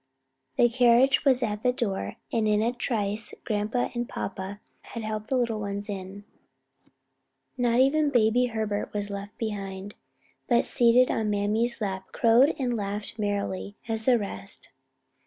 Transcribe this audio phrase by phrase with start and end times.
[0.57, 5.29] The carriage was at the door and in a trice grandpa and papa had helped
[5.29, 6.23] the little ones in:
[7.55, 9.93] not even Baby Herbert was left behind,
[10.47, 14.69] but seated on his mammy's lap crowed and laughed as merrily as the rest.